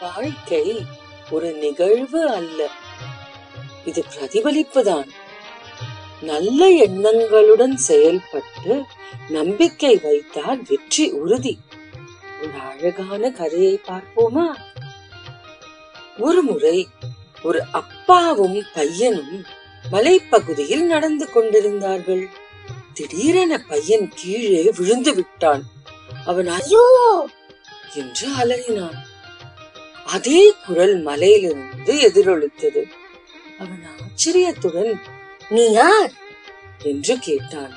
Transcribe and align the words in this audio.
வாழ்க்கை 0.00 0.84
ஒரு 1.30 1.52
நிகழ்வு 1.52 2.28
அல்ல. 2.28 2.68
இது 3.84 4.04
பிரதிபலிப்புதான். 4.14 5.08
நல்ல 6.20 6.70
எண்ணங்களுடன் 6.70 7.74
செயல்பட்டு 7.74 8.84
நம்பிக்கை 9.28 9.96
வைத்தால் 9.96 10.62
வெற்றி 10.68 11.10
உறுதி. 11.10 11.58
ஒரு 12.42 12.50
அழகான 12.60 13.30
கதையை 13.30 13.80
பார்ப்போமா? 13.86 14.46
ஒரு 16.18 16.42
முறை 16.42 16.88
ஒரு 17.42 17.62
அப்பாவும் 17.72 18.62
பையனும் 18.74 19.44
மலைப்பகுதியில் 19.92 20.82
நடந்து 20.82 21.30
கொண்டிருந்தார்கள். 21.30 22.28
திடீரென 22.92 23.58
பையன் 23.58 24.12
கீழே 24.14 24.72
விழுந்து 24.76 25.14
விட்டான். 25.14 25.62
அவன் 26.24 26.46
ஐயோ! 26.46 27.28
என்று 27.94 28.28
அலறினான். 28.28 29.14
அதே 30.06 30.54
குரல் 30.66 31.00
மலையிலிருந்து 31.00 32.00
எதிரொலித்தது. 32.00 32.88
அவன் 33.58 33.86
ஆச்சரியத்துடன் 34.02 35.00
நீ 35.48 35.70
யார்? 35.70 36.12
என்று 36.78 37.18
கேட்டான். 37.18 37.76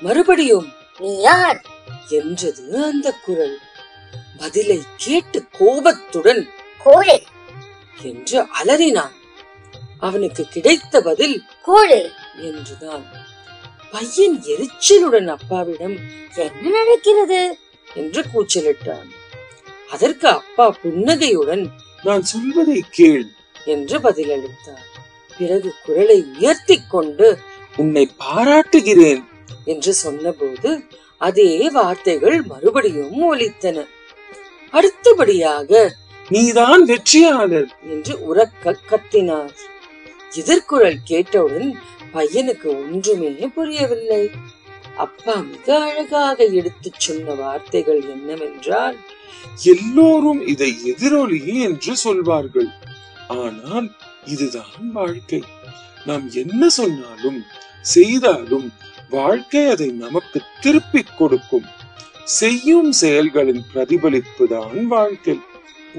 மறுபடியும் 0.00 0.72
நீ 0.98 1.18
யார்? 1.18 1.64
என்றது 2.08 2.84
அந்த 2.84 3.12
குரல். 3.12 3.58
பதிலை 4.38 4.82
கேட்டு 4.96 5.44
கோபத்துடன் 5.58 6.48
கோழை 6.78 7.26
என்று 8.02 8.46
அலறினான். 8.62 9.12
அவனுக்கு 9.98 10.44
கிடைத்த 10.44 11.02
பதில் 11.02 11.42
கோழை 11.62 12.10
என்றுதான். 12.36 13.04
பையன் 13.92 14.42
எரிச்சலுடன் 14.42 15.26
அப்பாவிடம் 15.26 15.96
என்ன 16.36 16.84
நடக்கிறது? 16.84 17.58
என்று 17.94 18.24
கூச்சலிட்டான். 18.34 19.08
அதற்கு 19.90 20.28
அப்பா 20.28 20.70
புன்னகையுடன் 20.70 21.70
நான் 22.02 22.22
சொல்வதை 22.22 22.84
கேள் 22.90 23.26
என்று 23.64 23.98
பதிலளித்தார். 23.98 24.86
பிறகு 25.38 25.74
குரலை 25.84 26.24
உயர்த்திக் 26.38 26.90
கொண்டு 26.90 27.38
உன்னை 27.76 28.10
பாராட்டுகிறேன். 28.16 29.24
என்று 29.64 29.94
சொன்னபோது 29.94 30.82
அதே 31.18 31.70
வார்த்தைகள் 31.70 32.42
மறுபடியும் 32.42 33.34
ஒலித்தன. 33.34 33.86
அடுத்தபடியாக 34.70 35.94
நீதான் 36.28 36.84
வெற்றியாளர். 36.84 37.78
என்று 37.82 38.24
உரக்க 38.24 38.78
கத்தினார். 38.90 39.54
எதிர்குரல் 40.34 40.96
கேட்டவுடன் 41.04 41.78
பையனுக்கு 42.14 42.66
ஒன்றுமே 42.66 43.28
புரியவில்லை. 43.28 44.30
அப்பா 44.96 45.34
மிக 45.36 45.82
அழகாக 45.82 46.44
எடுத்துச் 46.44 47.00
சொன்ன 47.00 47.34
வார்த்தைகள் 47.34 48.02
என்னவென்றால் 48.02 48.96
எல்லோரும் 49.62 50.46
இதை 50.46 50.76
எதிரொலி 50.84 51.60
என்று 51.60 51.96
சொல்வார்கள். 51.96 52.66
ஆனால் 53.28 53.90
இதுதான் 54.24 54.92
வாழ்க்கை. 54.92 55.42
நாம் 56.06 56.30
என்ன 56.30 56.68
சொன்னாலும் 56.68 57.42
செய்தாலும் 57.80 58.72
வாழ்க்கை 59.10 59.66
அதை 59.66 59.88
நமக்கு 59.90 60.42
திருப்பிக் 60.60 61.18
கொடுக்கும். 61.18 61.64
செய்யும் 62.24 62.92
செயல்களின் 62.92 63.64
பிரதிபலிப்பு 63.72 64.48
தான் 64.48 64.86
வாழ்க்கை. 64.86 65.40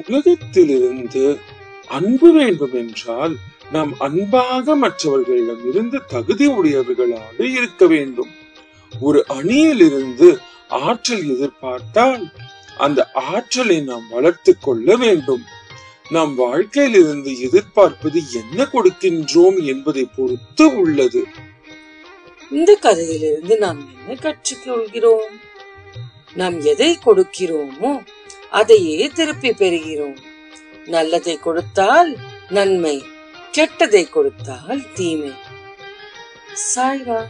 உலகத்திலிருந்து 0.07 1.39
அன்பு 1.87 2.31
வேண்டும் 2.31 2.73
என்றால் 2.73 3.35
நாம் 3.71 3.99
அன்பாக 3.99 4.75
மற்றவர்களிடம் 4.75 5.69
இருந்து 5.69 6.05
தகுதி 6.07 6.45
உடையவர்களாக 6.45 7.45
இருக்க 7.45 7.87
வேண்டும். 7.87 8.29
ஒரு 9.01 9.25
அணியிலிருந்து 9.27 10.37
ஆற்றல் 10.69 11.27
எதிர்பார்த்தால் 11.27 12.31
அந்த 12.77 13.09
ஆற்றலை 13.13 13.81
நாம் 13.81 14.03
வளர்த்துக் 14.09 14.57
கொள்ள 14.61 14.95
வேண்டும். 14.95 15.43
நாம் 16.09 16.35
வாழ்க்கையிலிருந்து 16.35 17.41
எதிர்பார்ப்பது 17.41 18.21
என்ன 18.33 18.63
கொடுக்கின்றோம் 18.63 19.65
என்பதை 19.65 20.09
பொறுத்து 20.15 20.79
உள்ளது. 20.79 21.25
இந்த 22.51 22.75
கதையிலிருந்து 22.75 23.57
நாம் 23.57 23.89
என்ன 24.07 24.19
கற்றுக்கொள்கிறோம்? 24.21 25.41
நாம் 26.33 26.61
எதை 26.61 26.99
கொடுக்கிறோமோ 27.05 28.05
அதையே 28.49 29.07
திருப்பி 29.07 29.49
பெறுகிறோம். 29.49 30.17
நல்லதை 30.85 31.39
கொடுத்தால் 31.39 32.17
நன்மை 32.49 33.03
கெட்டதை 33.51 34.09
கொடுத்தால் 34.09 34.91
தீமை. 34.93 35.31
சாய்வா 36.75 37.25